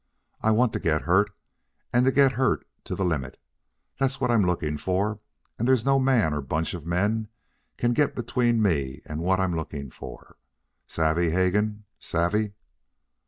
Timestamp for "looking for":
4.43-5.19, 9.55-10.37